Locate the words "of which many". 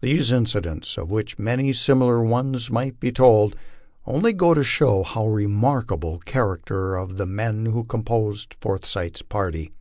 0.96-1.72